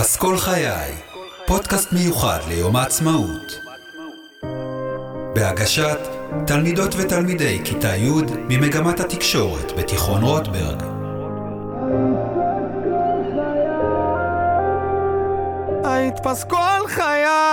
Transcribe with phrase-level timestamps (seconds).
[0.00, 0.92] פסקול חיי,
[1.46, 3.60] פודקאסט מיוחד ליום העצמאות.
[5.34, 5.98] בהגשת
[6.46, 8.10] תלמידות ותלמידי כיתה י'
[8.48, 10.82] ממגמת התקשורת בתיכון רוטברג.
[15.84, 17.49] היית פסקול חיי.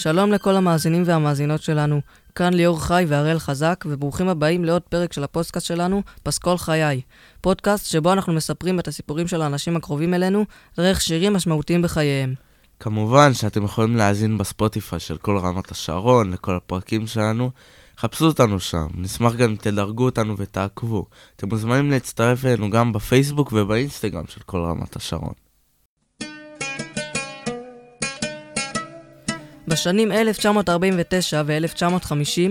[0.00, 2.00] שלום לכל המאזינים והמאזינות שלנו,
[2.34, 7.00] כאן ליאור חי והראל חזק, וברוכים הבאים לעוד פרק של הפודקאסט שלנו, פסקול חיי.
[7.40, 10.44] פודקאסט שבו אנחנו מספרים את הסיפורים של האנשים הקרובים אלינו,
[10.76, 12.34] דרך שירים משמעותיים בחייהם.
[12.80, 17.50] כמובן שאתם יכולים להאזין בספוטיפיי של כל רמת השרון, לכל הפרקים שלנו.
[17.98, 21.06] חפשו אותנו שם, נשמח גם אם תדרגו אותנו ותעקבו.
[21.36, 25.47] אתם מוזמנים להצטרף אלינו גם בפייסבוק ובאינסטגרם של כל רמת השרון.
[29.68, 32.50] בשנים 1949 ו-1950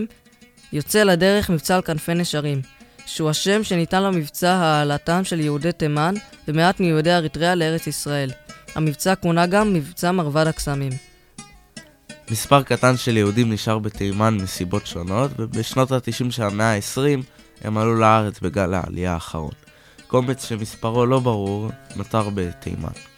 [0.73, 2.61] יוצא לדרך מבצע על כנפי נשרים,
[3.05, 6.13] שהוא השם שניתן למבצע העלאתם של יהודי תימן
[6.47, 8.31] ומעט מיהודי אריתריאה לארץ ישראל.
[8.75, 10.91] המבצע כונה גם מבצע מרבד הקסמים.
[12.31, 17.23] מספר קטן של יהודים נשאר בתימן מסיבות שונות, ובשנות ה-90 של המאה ה-20
[17.61, 19.51] הם עלו לארץ בגל העלייה האחרון.
[20.07, 23.16] קומץ שמספרו לא ברור נותר בתימן.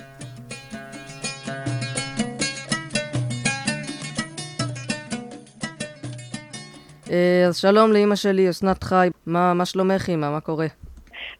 [7.47, 9.09] אז שלום לאימא שלי, אסנת חי.
[9.25, 10.31] מה, מה שלומך אימא?
[10.31, 10.67] מה קורה?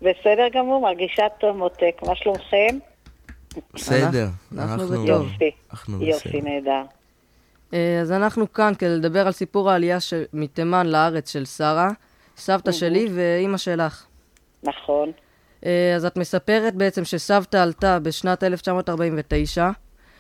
[0.01, 2.01] בסדר גמור, מרגישה טוב מותק.
[2.07, 2.77] מה שלומכם?
[3.73, 5.07] בסדר, אנחנו.
[5.07, 5.51] יופי.
[5.71, 6.41] אנחנו יופי.
[6.41, 6.81] נהדר.
[7.73, 10.23] אה, אז אנחנו כאן כדי לדבר על סיפור העלייה של...
[10.33, 11.89] מתימן לארץ של שרה,
[12.37, 14.05] סבתא שלי ואימא שלך.
[14.63, 15.11] נכון.
[15.65, 19.69] אה, אז את מספרת בעצם שסבתא עלתה בשנת 1949,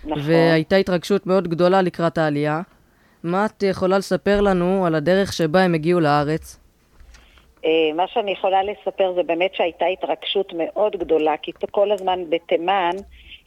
[0.03, 0.23] נכון.
[0.25, 2.61] והייתה התרגשות מאוד גדולה לקראת העלייה.
[3.23, 6.59] מה את יכולה לספר לנו על הדרך שבה הם הגיעו לארץ?
[7.65, 12.95] אה, מה שאני יכולה לספר זה באמת שהייתה התרגשות מאוד גדולה, כי כל הזמן בתימן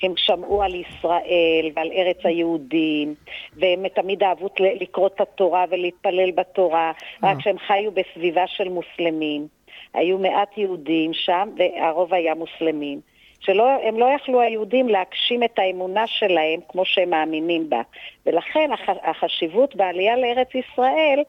[0.03, 3.15] הם שמעו על ישראל ועל ארץ היהודים,
[3.57, 4.49] והם תמיד אהבו
[4.81, 6.93] לקרוא את התורה ולהתפלל בתורה,
[7.23, 9.47] רק שהם חיו בסביבה של מוסלמים.
[9.95, 13.01] היו מעט יהודים שם, והרוב היה מוסלמים.
[13.43, 17.83] שהם לא יכלו היהודים להגשים את האמונה שלהם כמו שהם מאמינים בה.
[18.27, 21.23] ולכן הח, החשיבות בעלייה לארץ ישראל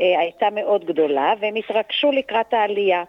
[0.00, 3.04] אה, הייתה מאוד גדולה, והם התרגשו לקראת העלייה.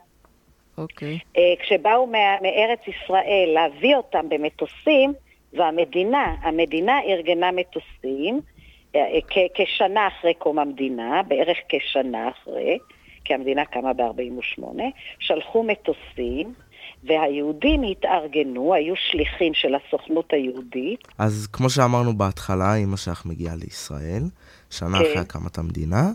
[0.77, 1.19] אוקיי.
[1.37, 5.13] אה, כשבאו מה, מארץ ישראל להביא אותם במטוסים,
[5.53, 8.39] זו המדינה, המדינה ארגנה מטוסים
[8.95, 12.77] אה, אה, כ- כשנה אחרי קום המדינה, בערך כשנה אחרי,
[13.25, 14.63] כי המדינה קמה ב-48,
[15.19, 16.53] שלחו מטוסים,
[17.05, 24.23] והיהודים התארגנו, היו שליחים של הסוכנות היהודית, אז כמו שאמרנו בהתחלה, אמא שלך מגיעה לישראל,
[24.69, 25.05] שנה כן.
[25.05, 26.11] אחרי הקמת המדינה,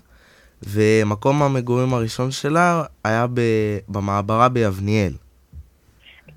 [0.62, 5.12] ומקום המגורים הראשון שלה היה ב- במעברה ביבניאל.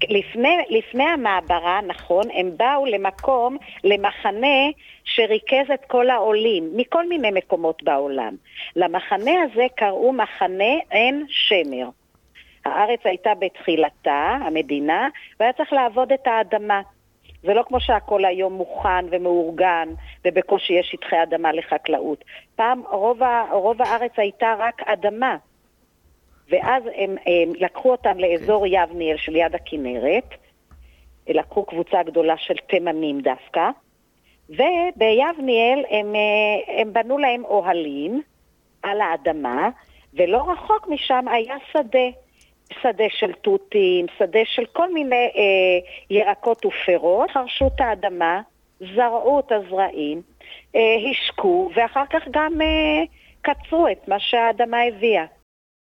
[0.10, 4.58] לפני, לפני המעברה, נכון, הם באו למקום, למחנה
[5.04, 8.36] שריכז את כל העולים מכל מיני מקומות בעולם.
[8.76, 11.90] למחנה הזה קראו מחנה עין שמר.
[12.66, 15.08] הארץ הייתה בתחילתה, המדינה,
[15.40, 16.82] והיה צריך לעבוד את האדמה.
[17.44, 19.90] זה לא כמו שהכל היום מוכן ומאורגן,
[20.26, 22.24] ובקושי יש שטחי אדמה לחקלאות.
[22.56, 25.38] פעם רוב, ה, רוב הארץ הייתה רק אדמה.
[26.50, 30.30] ואז הם, הם לקחו אותם לאזור יבניאל שליד הכנרת,
[31.28, 33.70] לקחו קבוצה גדולה של תימנים דווקא,
[34.50, 38.22] וביבניאל הם, אה, הם בנו להם אוהלים
[38.84, 39.70] על האדמה,
[40.14, 42.23] ולא רחוק משם היה שדה.
[42.82, 45.80] שדה של תותים, שדה של כל מיני אה,
[46.10, 48.42] ירקות ופירות, חרשו את האדמה,
[48.96, 50.22] זרעו את הזרעים,
[50.76, 50.82] אה,
[51.12, 53.04] השקו, ואחר כך גם אה,
[53.42, 55.26] קצרו את מה שהאדמה הביאה.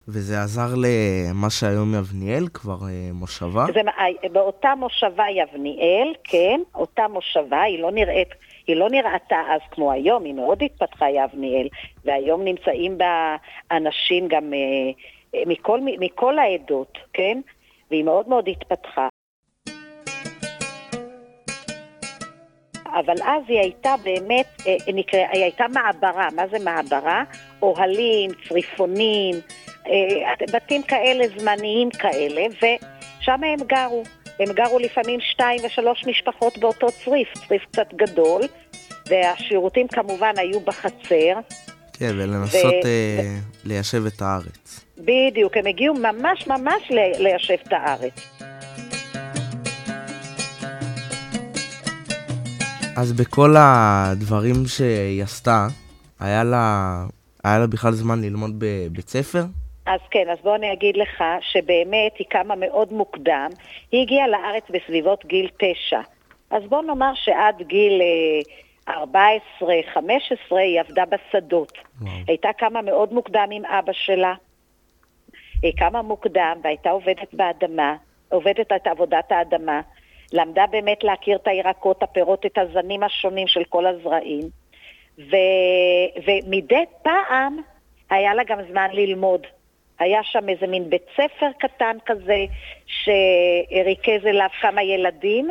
[0.09, 3.65] וזה עזר למה שהיום יבניאל, כבר אה, מושבה.
[3.75, 3.93] זה, מה-
[4.33, 8.29] באותה מושבה יבניאל, כן, אותה מושבה, היא לא נראית,
[8.67, 11.69] היא לא נראתה אז כמו היום, היא מאוד התפתחה יבניאל,
[12.05, 13.37] והיום נמצאים בה
[13.71, 14.91] אנשים גם אה, אה,
[15.47, 17.41] מכל, מכל העדות, כן,
[17.91, 19.09] והיא מאוד מאוד התפתחה.
[22.87, 27.25] אבל אז היא הייתה באמת, אה, נקרא, היא הייתה מעברה, מה זה מעברה?
[27.63, 29.35] אוהלים, צריפונים,
[29.87, 34.03] אה, בתים כאלה, זמניים כאלה, ושם הם גרו.
[34.41, 38.43] הם גרו לפעמים שתיים ושלוש משפחות באותו צריף, צריף קצת גדול,
[39.07, 41.35] והשירותים כמובן היו בחצר.
[41.93, 44.82] כן, ולנסות ו- אה, ליישב את הארץ.
[44.99, 48.43] בדיוק, הם הגיעו ממש ממש ליישב את הארץ.
[52.97, 55.67] אז בכל הדברים שהיא עשתה,
[56.21, 56.95] היה לה,
[57.45, 59.43] היה לה בכלל זמן ללמוד בבית ספר?
[59.87, 63.49] אז כן, אז בוא אני אגיד לך שבאמת היא קמה מאוד מוקדם.
[63.93, 66.01] היא הגיעה לארץ בסביבות גיל תשע.
[66.51, 68.01] אז בוא נאמר שעד גיל
[68.89, 71.73] אה, 14-15 היא עבדה בשדות.
[72.01, 72.13] וואו.
[72.27, 74.35] הייתה קמה מאוד מוקדם עם אבא שלה.
[75.63, 77.97] היא קמה מוקדם והייתה עובדת באדמה,
[78.29, 79.81] עובדת את עבודת האדמה.
[80.33, 84.49] למדה באמת להכיר את הירקות, הפירות, את הזנים השונים של כל הזרעים.
[85.19, 85.37] ו...
[86.27, 87.57] ומדי פעם
[88.11, 89.47] היה לה גם זמן ללמוד.
[89.99, 92.45] היה שם איזה מין בית ספר קטן כזה,
[92.87, 95.49] שריכז אליו כמה ילדים,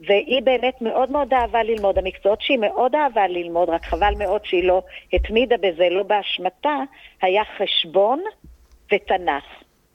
[0.00, 1.98] והיא באמת מאוד מאוד אהבה ללמוד.
[1.98, 4.82] המקצועות שהיא מאוד אהבה ללמוד, רק חבל מאוד שהיא לא
[5.12, 6.76] התמידה בזה, לא באשמתה,
[7.22, 8.22] היה חשבון
[8.92, 9.44] ותנ"ך.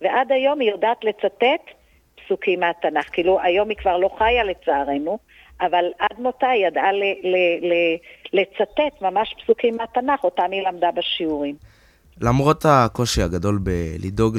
[0.02, 1.74] ועד היום היא יודעת לצטט
[2.26, 3.06] פסוקים מהתנ"ך.
[3.12, 5.20] כאילו, היום היא כבר לא חיה לצערנו,
[5.62, 7.98] אבל עד מותה היא ידעה ל- ל- ל-
[8.34, 11.56] לצטט ממש פסוקים מהתנ"ך, אותם היא למדה בשיעורים.
[12.22, 14.38] למרות הקושי הגדול בלדאוג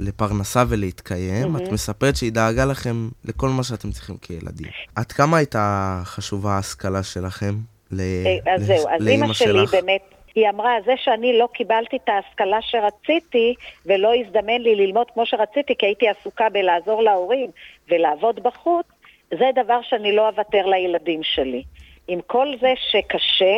[0.00, 4.66] לפרנסה ולהתקיים, את מספרת שהיא דאגה לכם לכל מה שאתם צריכים כילדים.
[4.96, 7.54] עד כמה הייתה חשובה ההשכלה שלכם?
[7.90, 9.74] ל- אה, אז לש- זהו, אז אימא שלי שלך?
[9.74, 10.00] באמת,
[10.34, 13.54] היא אמרה, זה שאני לא קיבלתי את ההשכלה שרציתי
[13.86, 17.50] ולא הזדמן לי ללמוד כמו שרציתי, כי הייתי עסוקה בלעזור להורים
[17.88, 18.86] ולעבוד בחוץ,
[19.30, 21.62] זה דבר שאני לא אוותר לילדים שלי.
[22.08, 23.56] עם כל זה שקשה,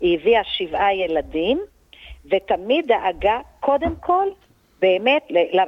[0.00, 1.60] היא הביאה שבעה ילדים,
[2.30, 4.28] ותמיד דאגה, קודם כל,
[4.80, 5.22] באמת,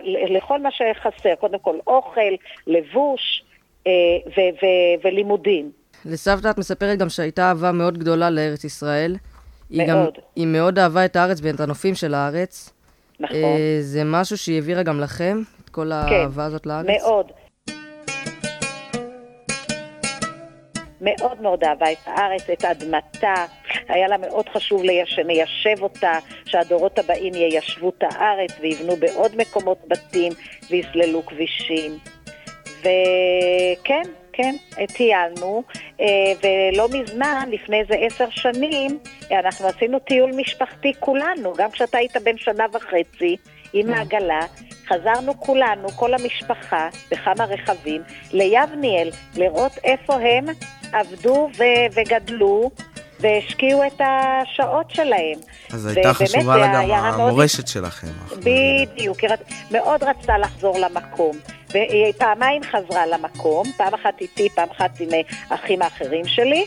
[0.06, 2.34] לכל מה שחסר, קודם כל אוכל,
[2.66, 3.44] לבוש
[3.86, 3.92] אה,
[5.04, 5.70] ולימודים.
[6.04, 9.16] לסבתא את מספרת גם שהייתה אהבה מאוד גדולה לארץ ישראל.
[9.70, 10.18] היא גם, מאוד.
[10.36, 12.70] היא מאוד אהבה את הארץ ואת הנופים של הארץ.
[13.20, 13.36] נכון.
[13.36, 16.86] אה, זה משהו שהיא העבירה גם לכם, את כל האהבה הזאת לארץ?
[16.86, 17.26] מאוד.
[21.00, 23.34] מאוד מאוד אהבה את הארץ, את אדמתה.
[23.88, 26.12] היה לה מאוד חשוב שניישב אותה,
[26.44, 30.32] שהדורות הבאים יישבו את הארץ ויבנו בעוד מקומות בתים
[30.70, 31.98] ויסללו כבישים.
[32.80, 34.02] וכן,
[34.40, 34.56] כן,
[34.86, 35.62] טיילנו,
[36.00, 36.06] אה,
[36.42, 38.98] ולא מזמן, לפני איזה עשר שנים,
[39.30, 43.36] אנחנו עשינו טיול משפחתי כולנו, גם כשאתה היית בן שנה וחצי,
[43.72, 44.40] עם העגלה,
[44.88, 48.02] חזרנו כולנו, כל המשפחה, בכמה רכבים,
[48.32, 50.44] ליבניאל, לראות איפה הם
[50.92, 52.70] עבדו ו- וגדלו.
[53.20, 55.38] והשקיעו את השעות שלהם.
[55.72, 58.06] אז הייתה חשובה לה גם היה מאוד המורשת שלכם.
[58.36, 59.30] בדיוק, היא
[59.70, 61.36] מאוד רצתה לחזור למקום.
[61.70, 66.66] והיא פעמיים חזרה למקום, פעם אחת איתי, פעם אחת עם אה, אחים האחרים שלי.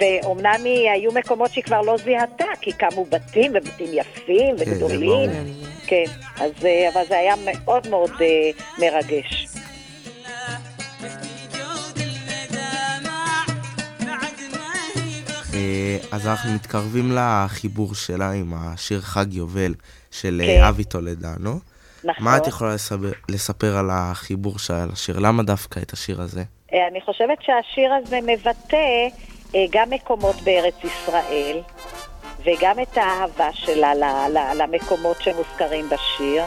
[0.00, 5.08] ואומנם היו מקומות שהיא כבר לא זיהתה, כי קמו בתים, ובתים יפים כן, וגדולים.
[5.08, 5.26] ברור.
[5.86, 6.04] כן,
[6.36, 9.46] אז, אה, אבל זה היה מאוד מאוד אה, מרגש.
[16.12, 19.74] אז אנחנו מתקרבים לחיבור שלה עם השיר חג יובל
[20.10, 20.62] של כן.
[20.62, 21.58] אה, אבי טולדנו.
[22.04, 22.24] נכון.
[22.24, 25.18] מה את יכולה לספר, לספר על החיבור שהיה לשיר?
[25.18, 26.42] למה דווקא את השיר הזה?
[26.72, 28.76] אה, אני חושבת שהשיר הזה מבטא
[29.54, 31.60] אה, גם מקומות בארץ ישראל,
[32.44, 34.04] וגם את האהבה שלה ל-
[34.38, 36.42] ל- למקומות שמוזכרים בשיר.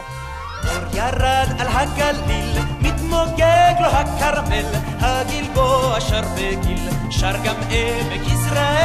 [0.68, 4.64] אור ירד על הגליל, מתמוגג לו הכרמל,
[5.00, 8.77] הגלבוע שר בגיל, שר גם עמק יזרעאל,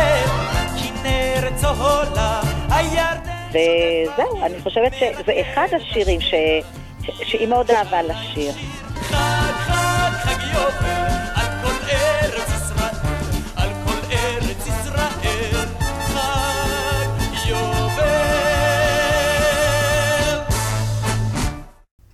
[3.49, 6.33] וזהו, אני חושבת שזה אחד השירים ש...
[7.23, 8.53] שהיא מאוד אהבה לשיר.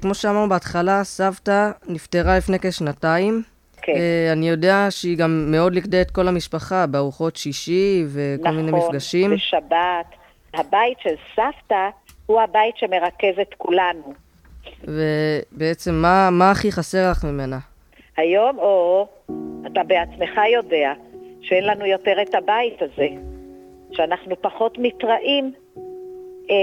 [0.02, 3.44] כמו שאמרנו בהתחלה, סבתא נפטרה לפני כשנתיים.
[3.82, 3.94] כן.
[3.96, 9.34] אה, אני יודע שהיא גם מאוד ליכדה את כל המשפחה בארוחות שישי וכל מיני מפגשים.
[9.34, 10.06] נכון, בשבת.
[10.54, 11.90] הבית של סבתא
[12.26, 14.14] הוא הבית שמרכז את כולנו.
[14.84, 17.58] ובעצם, מה, מה הכי חסר לך ממנה?
[18.18, 19.08] היום, או,
[19.68, 20.94] אתה בעצמך יודע
[21.42, 23.08] שאין לנו יותר את הבית הזה,
[23.92, 25.54] שאנחנו פחות מתראים,
[26.50, 26.56] אה,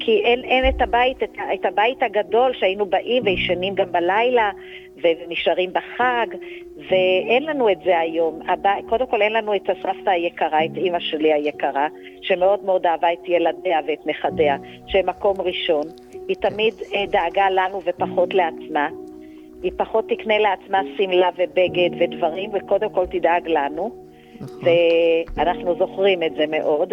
[0.00, 4.50] כי אין, אין את הבית, את, את הבית הגדול שהיינו באים וישנים גם בלילה
[5.04, 6.26] ונשארים בחג,
[6.90, 8.40] ואין לנו את זה היום.
[8.48, 11.88] הבית, קודם כל אין לנו את הסבתא היקרה, את אימא שלי היקרה,
[12.22, 14.56] שמאוד מאוד אהבה את ילדיה ואת נכדיה,
[14.86, 15.84] שהם מקום ראשון.
[16.28, 18.88] היא תמיד אה, דאגה לנו ופחות לעצמה.
[19.62, 24.04] היא פחות תקנה לעצמה שמלה ובגד ודברים, וקודם כל תדאג לנו.
[24.40, 24.68] נכון.
[25.36, 26.92] ואנחנו זוכרים את זה מאוד.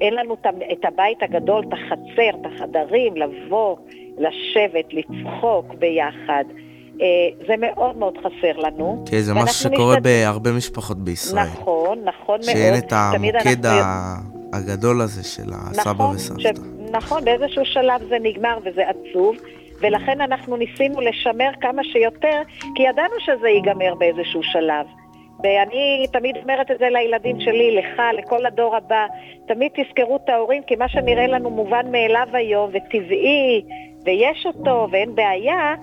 [0.00, 0.36] אין לנו
[0.72, 3.76] את הבית הגדול, את החצר, את החדרים, לבוא,
[4.18, 6.44] לשבת, לצחוק ביחד.
[7.02, 7.06] אה,
[7.46, 9.04] זה מאוד מאוד חסר לנו.
[9.10, 11.44] כי זה משהו שקורה משתד- בהרבה משפחות בישראל.
[11.46, 12.42] נכון, נכון מאוד.
[12.42, 16.40] שאין את המוקד אנחנו- הגדול הזה של הסבא נכון, וסבתא.
[16.42, 16.60] ש...
[16.92, 19.36] נכון, באיזשהו שלב זה נגמר וזה עצוב,
[19.80, 22.42] ולכן אנחנו ניסינו לשמר כמה שיותר,
[22.74, 24.86] כי ידענו שזה ייגמר באיזשהו שלב.
[25.44, 29.06] ואני תמיד אומרת את זה לילדים שלי, לך, לכל הדור הבא,
[29.48, 33.62] תמיד תזכרו את ההורים, כי מה שנראה לנו מובן מאליו היום, וטבעי,
[34.04, 35.74] ויש אותו, ואין בעיה,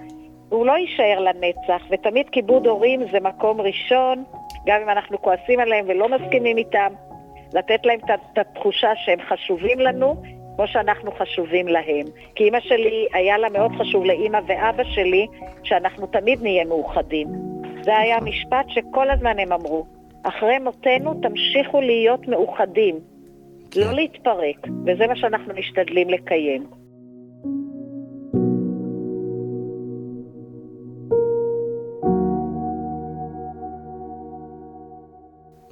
[0.49, 4.23] הוא לא יישאר לנצח, ותמיד כיבוד הורים זה מקום ראשון,
[4.65, 6.93] גם אם אנחנו כועסים עליהם ולא מסכימים איתם,
[7.53, 10.15] לתת להם את התחושה שהם חשובים לנו,
[10.55, 12.05] כמו שאנחנו חשובים להם.
[12.35, 15.27] כי אימא שלי, היה לה מאוד חשוב לאימא ואבא שלי,
[15.63, 17.27] שאנחנו תמיד נהיה מאוחדים.
[17.81, 19.85] זה היה משפט שכל הזמן הם אמרו.
[20.23, 22.99] אחרי מותנו תמשיכו להיות מאוחדים,
[23.75, 26.63] לא להתפרק, וזה מה שאנחנו משתדלים לקיים.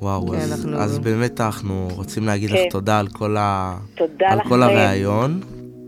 [0.02, 2.56] וואו, כן, אז, אנחנו- אז באמת אנחנו רוצים להגיד כן.
[2.56, 3.78] לך תודה על כל, ה...
[3.96, 4.40] תודה על.
[4.50, 5.42] כל הראיון.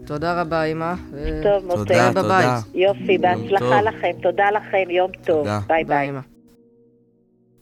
[0.05, 0.93] תודה רבה, אמא.
[1.43, 1.91] טוב, תודה, מותק.
[1.91, 2.15] בבית.
[2.24, 2.59] תודה.
[2.74, 3.74] יופי, בהצלחה טוב.
[3.74, 4.12] לכם.
[4.21, 5.38] תודה לכם, יום טוב.
[5.38, 5.59] תודה.
[5.67, 6.09] bye bye, bye.
[6.09, 6.19] אמא.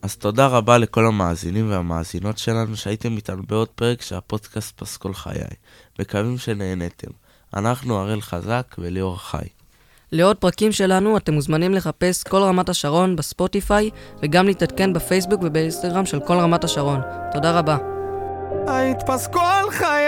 [0.02, 5.42] אז תודה רבה לכל המאזינים והמאזינות שלנו שהייתם איתנו בעוד פרק של הפודקאסט פסקול חיי.
[6.00, 7.12] מקווים שנהנתם.
[7.56, 9.48] אנחנו הראל חזק וליאור חי.
[10.14, 13.90] לעוד פרקים שלנו אתם מוזמנים לחפש קול רמת השרון בספוטיפיי
[14.24, 17.02] וגם להתעדכן בפייסבוק ובאינסטגרם של קול רמת השרון.
[17.32, 17.78] תודה רבה.
[18.68, 20.08] היית פסקול חיי